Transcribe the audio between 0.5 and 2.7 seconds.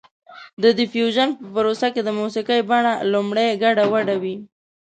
د ډیفیوژن په پروسه کې د موسیقۍ